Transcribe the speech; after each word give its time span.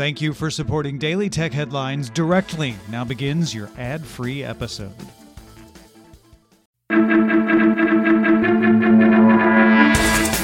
Thank 0.00 0.22
you 0.22 0.32
for 0.32 0.48
supporting 0.48 0.96
Daily 0.96 1.28
Tech 1.28 1.52
Headlines 1.52 2.08
directly. 2.08 2.74
Now 2.88 3.04
begins 3.04 3.54
your 3.54 3.68
ad 3.76 4.00
free 4.00 4.42
episode. 4.42 4.96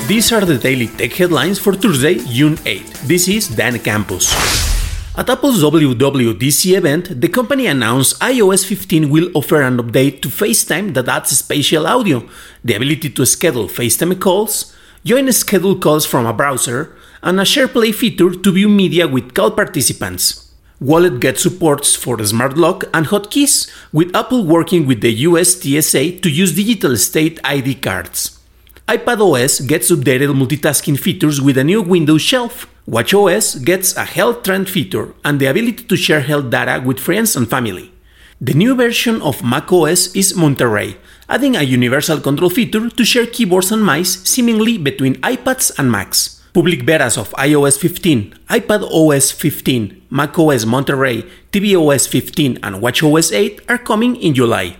These 0.06 0.30
are 0.30 0.44
the 0.44 0.58
Daily 0.60 0.88
Tech 0.88 1.10
Headlines 1.14 1.58
for 1.58 1.72
Thursday, 1.72 2.18
June 2.18 2.58
8. 2.66 2.84
This 3.08 3.28
is 3.28 3.48
Dan 3.48 3.78
Campos. 3.78 4.28
At 5.16 5.30
Apple's 5.30 5.62
WWDC 5.62 6.76
event, 6.76 7.18
the 7.18 7.28
company 7.28 7.66
announced 7.66 8.20
iOS 8.20 8.66
15 8.66 9.08
will 9.08 9.30
offer 9.32 9.62
an 9.62 9.78
update 9.78 10.20
to 10.20 10.28
FaceTime 10.28 10.92
that 10.92 11.08
adds 11.08 11.30
spatial 11.30 11.86
audio, 11.86 12.28
the 12.62 12.74
ability 12.74 13.08
to 13.08 13.24
schedule 13.24 13.68
FaceTime 13.68 14.20
calls, 14.20 14.76
join 15.02 15.32
scheduled 15.32 15.80
calls 15.80 16.04
from 16.04 16.26
a 16.26 16.34
browser, 16.34 16.94
and 17.22 17.40
a 17.40 17.44
SharePlay 17.44 17.94
feature 17.94 18.30
to 18.34 18.52
view 18.52 18.68
media 18.68 19.06
with 19.06 19.34
call 19.34 19.50
participants. 19.50 20.46
Wallet 20.80 21.20
gets 21.20 21.42
supports 21.42 21.96
for 21.96 22.22
smart 22.24 22.58
lock 22.58 22.84
and 22.92 23.06
hotkeys, 23.06 23.70
with 23.92 24.14
Apple 24.14 24.44
working 24.44 24.86
with 24.86 25.00
the 25.00 25.12
US 25.28 25.54
TSA 25.54 26.20
to 26.20 26.28
use 26.28 26.54
digital 26.54 26.96
state 26.96 27.40
ID 27.44 27.76
cards. 27.76 28.38
iPadOS 28.86 29.66
gets 29.66 29.90
updated 29.90 30.36
multitasking 30.36 30.98
features 30.98 31.40
with 31.40 31.56
a 31.56 31.64
new 31.64 31.82
Windows 31.82 32.22
shelf. 32.22 32.68
WatchOS 32.88 33.64
gets 33.64 33.96
a 33.96 34.04
health 34.04 34.42
trend 34.44 34.68
feature 34.68 35.14
and 35.24 35.40
the 35.40 35.46
ability 35.46 35.84
to 35.84 35.96
share 35.96 36.20
health 36.20 36.50
data 36.50 36.80
with 36.84 37.00
friends 37.00 37.34
and 37.34 37.48
family. 37.48 37.90
The 38.38 38.52
new 38.52 38.76
version 38.76 39.22
of 39.22 39.42
macOS 39.42 40.14
is 40.14 40.36
Monterey, 40.36 40.98
adding 41.26 41.56
a 41.56 41.62
universal 41.62 42.20
control 42.20 42.50
feature 42.50 42.90
to 42.90 43.04
share 43.04 43.26
keyboards 43.26 43.72
and 43.72 43.82
mice 43.82 44.22
seemingly 44.28 44.76
between 44.76 45.14
iPads 45.22 45.72
and 45.78 45.90
Macs. 45.90 46.35
Public 46.56 46.86
betas 46.86 47.18
of 47.18 47.36
iOS 47.36 47.76
15, 47.76 48.32
iPadOS 48.48 49.30
15, 49.30 50.08
macOS 50.08 50.64
Monterey, 50.64 51.22
tvOS 51.52 52.08
15, 52.08 52.60
and 52.62 52.76
watchOS 52.76 53.30
8 53.30 53.60
are 53.68 53.76
coming 53.76 54.16
in 54.16 54.32
July. 54.32 54.78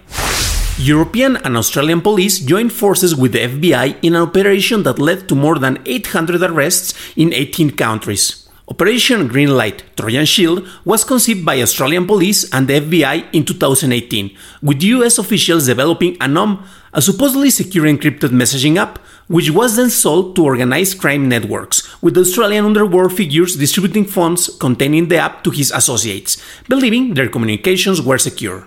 European 0.78 1.36
and 1.44 1.54
Australian 1.54 2.00
police 2.00 2.38
joined 2.38 2.72
forces 2.72 3.14
with 3.14 3.32
the 3.32 3.40
FBI 3.40 4.02
in 4.02 4.14
an 4.14 4.22
operation 4.22 4.84
that 4.84 4.98
led 4.98 5.28
to 5.28 5.34
more 5.34 5.58
than 5.58 5.78
800 5.84 6.42
arrests 6.44 6.94
in 7.14 7.34
18 7.34 7.72
countries. 7.72 8.48
Operation 8.68 9.28
Greenlight 9.28 9.82
Trojan 9.96 10.24
Shield 10.24 10.66
was 10.86 11.04
conceived 11.04 11.44
by 11.44 11.60
Australian 11.60 12.06
police 12.06 12.50
and 12.54 12.68
the 12.68 12.80
FBI 12.80 13.34
in 13.34 13.44
2018, 13.44 14.34
with 14.62 14.82
US 14.82 15.18
officials 15.18 15.66
developing 15.66 16.16
ANOM, 16.20 16.64
a 16.94 17.02
supposedly 17.02 17.50
secure 17.50 17.84
encrypted 17.84 18.30
messaging 18.30 18.78
app 18.78 18.98
which 19.28 19.50
was 19.50 19.76
then 19.76 19.90
sold 19.90 20.36
to 20.36 20.44
organized 20.44 21.00
crime 21.00 21.28
networks, 21.28 21.82
with 22.02 22.16
Australian 22.16 22.64
underworld 22.64 23.12
figures 23.12 23.56
distributing 23.56 24.04
funds 24.04 24.48
containing 24.58 25.08
the 25.08 25.16
app 25.16 25.42
to 25.42 25.50
his 25.50 25.72
associates, 25.72 26.40
believing 26.68 27.14
their 27.14 27.28
communications 27.28 28.00
were 28.00 28.18
secure. 28.18 28.66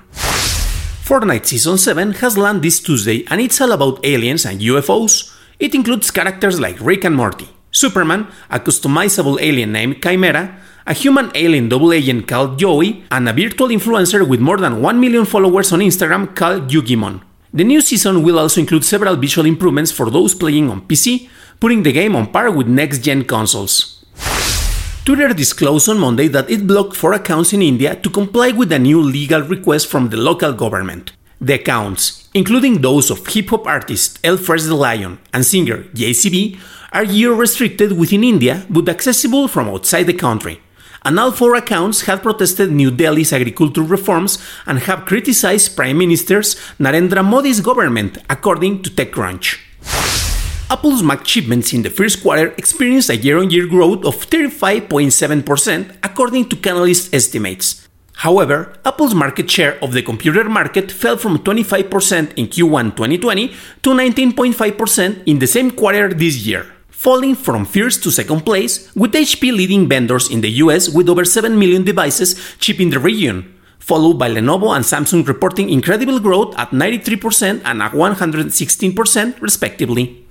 Fortnite 1.10 1.46
Season 1.48 1.78
7 1.78 2.14
has 2.22 2.38
landed 2.38 2.64
this 2.64 2.80
Tuesday 2.80 3.26
and 3.30 3.42
it's 3.42 3.60
all 3.60 3.72
about 3.72 4.06
aliens 4.06 4.46
and 4.46 4.62
UFOs. 4.62 5.36
It 5.60 5.74
includes 5.74 6.12
characters 6.12 6.60
like 6.60 6.80
Rick 6.80 7.04
and 7.04 7.16
Morty, 7.16 7.50
Superman, 7.72 8.28
a 8.50 8.60
customizable 8.60 9.42
alien 9.42 9.72
named 9.72 10.02
Kymera, 10.02 10.60
a 10.86 10.94
human 10.94 11.32
alien 11.36 11.70
double 11.70 11.94
agent 11.94 12.28
called 12.28 12.60
Joey, 12.60 13.04
and 13.12 13.28
a 13.28 13.34
virtual 13.34 13.70
influencer 13.70 14.28
with 14.28 14.40
more 14.40 14.58
than 14.58 14.82
1 14.82 15.00
million 15.00 15.26
followers 15.26 15.72
on 15.72 15.80
Instagram 15.80 16.36
called 16.36 16.70
Guggimon. 16.70 17.22
The 17.52 17.64
new 17.64 17.82
season 17.82 18.22
will 18.22 18.38
also 18.38 18.62
include 18.62 18.86
several 18.86 19.16
visual 19.16 19.48
improvements 19.48 19.92
for 19.92 20.12
those 20.12 20.36
playing 20.36 20.70
on 20.70 20.82
PC, 20.82 21.30
putting 21.60 21.82
the 21.82 21.92
game 21.92 22.16
on 22.16 22.28
par 22.28 22.52
with 22.52 22.68
next 22.68 23.00
gen 23.00 23.24
consoles. 23.24 24.06
Twitter 25.04 25.34
disclosed 25.34 25.90
on 25.90 25.98
Monday 25.98 26.28
that 26.28 26.50
it 26.52 26.68
blocked 26.68 26.96
four 26.96 27.14
accounts 27.14 27.52
in 27.52 27.64
India 27.64 27.96
to 27.96 28.10
comply 28.12 28.52
with 28.52 28.72
a 28.72 28.78
new 28.78 29.02
legal 29.02 29.42
request 29.42 29.88
from 29.88 30.10
the 30.10 30.18
local 30.18 30.54
government. 30.54 31.12
The 31.42 31.56
accounts, 31.56 32.30
including 32.36 32.82
those 32.82 33.10
of 33.10 33.26
hip 33.26 33.50
hop 33.50 33.66
artist 33.66 34.20
L-Fresh 34.24 34.64
the 34.64 34.76
Lion 34.76 35.18
and 35.34 35.44
singer 35.44 35.86
Jazzy 35.96 36.30
B, 36.30 36.60
are 36.92 37.06
geo 37.06 37.34
restricted 37.34 37.98
within 37.98 38.24
India 38.24 38.64
but 38.70 38.90
accessible 38.90 39.48
from 39.48 39.70
outside 39.70 40.04
the 40.04 40.14
country 40.14 40.62
and 41.04 41.20
all 41.20 41.32
four 41.32 41.56
accounts 41.56 42.02
have 42.02 42.22
protested 42.22 42.72
New 42.72 42.92
Delhi's 42.92 43.34
agricultural 43.34 43.88
reforms 43.88 44.38
and 44.66 44.80
have 44.80 45.06
criticized 45.06 45.76
Prime 45.76 45.98
Minister 45.98 46.40
Narendra 46.80 47.24
Modi's 47.24 47.62
government, 47.62 48.18
according 48.30 48.84
to 48.84 48.90
TechCrunch. 48.90 49.60
Apple's 50.72 51.02
Mac 51.02 51.26
shipments 51.26 51.74
in 51.74 51.82
the 51.82 51.90
first 51.90 52.22
quarter 52.22 52.54
experienced 52.58 53.10
a 53.10 53.18
year 53.18 53.40
on 53.40 53.50
year 53.50 53.66
growth 53.66 54.06
of 54.06 54.16
35.7%, 54.30 55.98
according 56.04 56.48
to 56.48 56.56
Canalys 56.56 57.12
estimates. 57.14 57.88
However, 58.18 58.74
Apple's 58.86 59.16
market 59.16 59.50
share 59.50 59.84
of 59.84 59.94
the 59.94 60.04
computer 60.04 60.44
market 60.44 60.92
fell 60.92 61.18
from 61.18 61.40
25% 61.40 62.34
in 62.36 62.48
Q1 62.48 62.96
2020 62.96 63.48
to 63.82 63.90
19.5% 63.90 65.24
in 65.26 65.40
the 65.40 65.48
same 65.48 65.72
quarter 65.72 66.14
this 66.14 66.46
year 66.46 66.66
falling 67.00 67.34
from 67.34 67.64
first 67.64 68.04
to 68.04 68.12
second 68.12 68.42
place, 68.44 68.94
with 68.94 69.14
HP 69.14 69.56
leading 69.56 69.88
vendors 69.88 70.30
in 70.30 70.42
the 70.42 70.52
US 70.60 70.90
with 70.90 71.08
over 71.08 71.24
7 71.24 71.58
million 71.58 71.86
devices 71.86 72.36
shipped 72.60 72.82
in 72.82 72.90
the 72.90 73.00
region, 73.00 73.56
followed 73.80 74.20
by 74.20 74.30
Lenovo 74.30 74.76
and 74.76 74.84
Samsung 74.84 75.26
reporting 75.26 75.70
incredible 75.70 76.20
growth 76.20 76.54
at 76.60 76.72
93% 76.72 77.62
and 77.64 77.82
at 77.82 77.94
116% 77.94 79.40
respectively. 79.40 80.28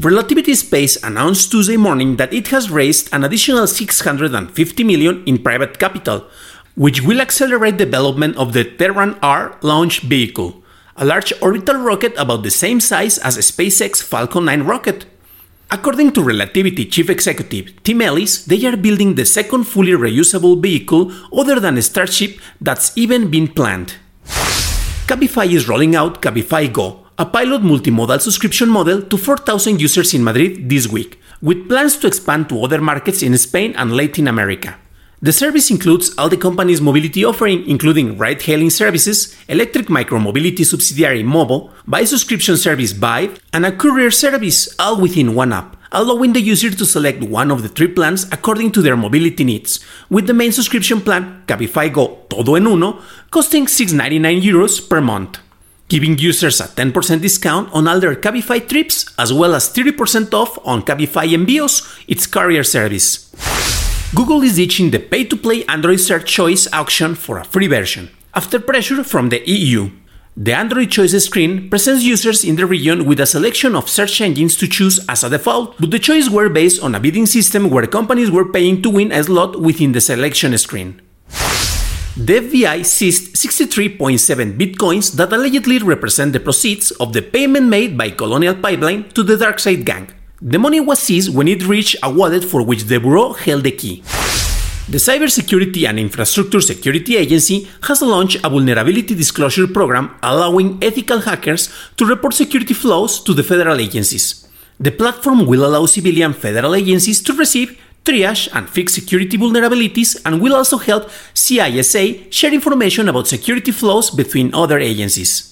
Relativity 0.00 0.54
Space 0.54 0.96
announced 1.04 1.50
Tuesday 1.50 1.76
morning 1.76 2.16
that 2.16 2.32
it 2.32 2.48
has 2.48 2.70
raised 2.70 3.12
an 3.12 3.22
additional 3.22 3.66
650 3.66 4.40
million 4.84 5.22
in 5.26 5.36
private 5.36 5.78
capital, 5.78 6.24
which 6.76 7.02
will 7.02 7.20
accelerate 7.20 7.76
development 7.76 8.38
of 8.38 8.54
the 8.54 8.64
Terran 8.64 9.18
R 9.20 9.58
launch 9.60 10.00
vehicle, 10.00 10.64
a 10.96 11.04
large 11.04 11.34
orbital 11.42 11.76
rocket 11.76 12.16
about 12.16 12.42
the 12.42 12.50
same 12.50 12.80
size 12.80 13.18
as 13.18 13.36
a 13.36 13.44
SpaceX 13.44 14.02
Falcon 14.02 14.46
9 14.46 14.62
rocket. 14.62 15.04
According 15.70 16.12
to 16.12 16.22
Relativity 16.22 16.86
chief 16.86 17.10
executive 17.10 17.82
Tim 17.82 18.00
Ellis, 18.00 18.46
they 18.46 18.64
are 18.64 18.76
building 18.76 19.14
the 19.14 19.26
second 19.26 19.64
fully 19.64 19.92
reusable 19.92 20.56
vehicle 20.62 21.12
other 21.30 21.60
than 21.60 21.80
Starship 21.82 22.40
that's 22.58 22.96
even 22.96 23.30
been 23.30 23.48
planned. 23.48 23.96
Cabify 25.06 25.52
is 25.52 25.68
rolling 25.68 25.94
out 25.94 26.22
Cabify 26.22 26.72
Go, 26.72 27.04
a 27.18 27.26
pilot 27.26 27.60
multimodal 27.60 28.18
subscription 28.18 28.70
model 28.70 29.02
to 29.02 29.18
4,000 29.18 29.78
users 29.78 30.14
in 30.14 30.24
Madrid 30.24 30.70
this 30.70 30.88
week, 30.88 31.20
with 31.42 31.68
plans 31.68 31.98
to 31.98 32.06
expand 32.06 32.48
to 32.48 32.64
other 32.64 32.80
markets 32.80 33.22
in 33.22 33.36
Spain 33.36 33.74
and 33.76 33.94
Latin 33.94 34.26
America. 34.26 34.78
The 35.20 35.32
service 35.32 35.68
includes 35.68 36.14
all 36.16 36.28
the 36.28 36.36
company's 36.36 36.80
mobility 36.80 37.24
offering, 37.24 37.66
including 37.68 38.16
ride 38.16 38.40
hailing 38.40 38.70
services, 38.70 39.34
electric 39.48 39.86
micromobility 39.86 40.64
subsidiary 40.64 41.24
Movo, 41.24 41.72
by 41.88 42.04
subscription 42.04 42.56
service 42.56 42.92
Vive, 42.92 43.40
and 43.52 43.66
a 43.66 43.72
courier 43.72 44.12
service, 44.12 44.68
all 44.78 45.00
within 45.00 45.34
one 45.34 45.52
app, 45.52 45.76
allowing 45.90 46.34
the 46.34 46.40
user 46.40 46.70
to 46.70 46.86
select 46.86 47.20
one 47.20 47.50
of 47.50 47.62
the 47.62 47.68
three 47.68 47.88
plans 47.88 48.28
according 48.30 48.70
to 48.70 48.80
their 48.80 48.96
mobility 48.96 49.42
needs, 49.42 49.80
with 50.08 50.28
the 50.28 50.34
main 50.34 50.52
subscription 50.52 51.00
plan, 51.00 51.42
Cabify 51.48 51.92
Go 51.92 52.24
Todo 52.30 52.54
en 52.54 52.68
Uno, 52.68 53.00
costing 53.32 53.66
6.99 53.66 54.40
euros 54.40 54.88
per 54.88 55.00
month, 55.00 55.40
giving 55.88 56.16
users 56.16 56.60
a 56.60 56.68
10% 56.68 57.20
discount 57.20 57.68
on 57.72 57.88
all 57.88 57.98
their 57.98 58.14
Cabify 58.14 58.60
trips, 58.68 59.12
as 59.18 59.32
well 59.32 59.56
as 59.56 59.68
30% 59.68 60.32
off 60.32 60.60
on 60.64 60.82
Cabify 60.82 61.26
Envíos, 61.34 62.04
its 62.06 62.28
courier 62.28 62.62
service. 62.62 63.28
Google 64.14 64.42
is 64.42 64.56
ditching 64.56 64.90
the 64.90 65.00
pay 65.00 65.24
to 65.24 65.36
play 65.36 65.66
Android 65.66 66.00
Search 66.00 66.32
Choice 66.32 66.66
auction 66.72 67.14
for 67.14 67.36
a 67.36 67.44
free 67.44 67.66
version, 67.66 68.08
after 68.34 68.58
pressure 68.58 69.04
from 69.04 69.28
the 69.28 69.42
EU. 69.46 69.90
The 70.34 70.54
Android 70.54 70.90
Choice 70.90 71.12
screen 71.22 71.68
presents 71.68 72.04
users 72.04 72.42
in 72.42 72.56
the 72.56 72.64
region 72.64 73.04
with 73.04 73.20
a 73.20 73.26
selection 73.26 73.76
of 73.76 73.90
search 73.90 74.22
engines 74.22 74.56
to 74.56 74.66
choose 74.66 74.98
as 75.10 75.24
a 75.24 75.28
default, 75.28 75.78
but 75.78 75.90
the 75.90 75.98
choice 75.98 76.30
were 76.30 76.48
based 76.48 76.82
on 76.82 76.94
a 76.94 77.00
bidding 77.00 77.26
system 77.26 77.68
where 77.68 77.86
companies 77.86 78.30
were 78.30 78.50
paying 78.50 78.80
to 78.80 78.88
win 78.88 79.12
a 79.12 79.22
slot 79.22 79.60
within 79.60 79.92
the 79.92 80.00
selection 80.00 80.56
screen. 80.56 81.02
The 82.16 82.40
FBI 82.40 82.86
seized 82.86 83.36
63.7 83.36 84.56
bitcoins 84.56 85.12
that 85.16 85.34
allegedly 85.34 85.80
represent 85.80 86.32
the 86.32 86.40
proceeds 86.40 86.92
of 86.92 87.12
the 87.12 87.20
payment 87.20 87.68
made 87.68 87.98
by 87.98 88.08
Colonial 88.10 88.54
Pipeline 88.54 89.10
to 89.10 89.22
the 89.22 89.36
DarkSide 89.36 89.84
gang. 89.84 90.08
The 90.40 90.58
money 90.58 90.78
was 90.78 91.00
seized 91.00 91.34
when 91.34 91.48
it 91.48 91.66
reached 91.66 91.96
a 92.00 92.08
wallet 92.08 92.44
for 92.44 92.62
which 92.62 92.84
the 92.84 93.00
bureau 93.00 93.32
held 93.32 93.64
the 93.64 93.72
key. 93.72 94.02
The 94.88 94.98
Cybersecurity 94.98 95.88
and 95.88 95.98
Infrastructure 95.98 96.60
Security 96.60 97.16
Agency 97.16 97.68
has 97.82 98.02
launched 98.02 98.44
a 98.44 98.48
vulnerability 98.48 99.16
disclosure 99.16 99.66
program 99.66 100.14
allowing 100.22 100.78
ethical 100.80 101.18
hackers 101.18 101.68
to 101.96 102.06
report 102.06 102.34
security 102.34 102.72
flaws 102.72 103.20
to 103.24 103.34
the 103.34 103.42
federal 103.42 103.80
agencies. 103.80 104.48
The 104.78 104.92
platform 104.92 105.44
will 105.44 105.66
allow 105.66 105.86
civilian 105.86 106.32
federal 106.32 106.76
agencies 106.76 107.20
to 107.22 107.32
receive, 107.32 107.76
triage, 108.04 108.48
and 108.54 108.70
fix 108.70 108.94
security 108.94 109.36
vulnerabilities 109.36 110.22
and 110.24 110.40
will 110.40 110.54
also 110.54 110.78
help 110.78 111.10
CISA 111.34 112.32
share 112.32 112.54
information 112.54 113.08
about 113.08 113.26
security 113.26 113.72
flaws 113.72 114.08
between 114.08 114.54
other 114.54 114.78
agencies. 114.78 115.47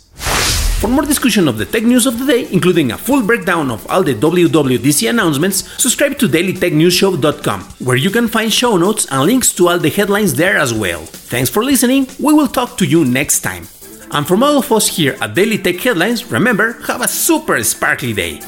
For 0.80 0.88
more 0.88 1.06
discussion 1.06 1.48
of 1.48 1.56
the 1.56 1.64
tech 1.64 1.84
news 1.84 2.04
of 2.04 2.18
the 2.18 2.26
day, 2.26 2.48
including 2.52 2.92
a 2.92 2.98
full 2.98 3.22
breakdown 3.22 3.70
of 3.70 3.86
all 3.90 4.02
the 4.02 4.14
WWDC 4.14 5.08
announcements, 5.08 5.64
subscribe 5.82 6.18
to 6.18 6.28
dailytechnewsshow.com, 6.28 7.60
where 7.78 7.96
you 7.96 8.10
can 8.10 8.28
find 8.28 8.52
show 8.52 8.76
notes 8.76 9.06
and 9.10 9.24
links 9.24 9.54
to 9.54 9.68
all 9.68 9.78
the 9.78 9.88
headlines 9.88 10.34
there 10.34 10.58
as 10.58 10.74
well. 10.74 11.00
Thanks 11.00 11.48
for 11.48 11.64
listening. 11.64 12.06
We 12.20 12.34
will 12.34 12.48
talk 12.48 12.76
to 12.78 12.84
you 12.84 13.06
next 13.06 13.40
time. 13.40 13.66
And 14.10 14.28
from 14.28 14.42
all 14.42 14.58
of 14.58 14.70
us 14.70 14.86
here 14.86 15.16
at 15.22 15.34
Daily 15.34 15.56
Tech 15.58 15.80
Headlines, 15.80 16.30
remember, 16.30 16.74
have 16.86 17.00
a 17.00 17.08
super 17.08 17.62
sparkly 17.64 18.12
day. 18.12 18.40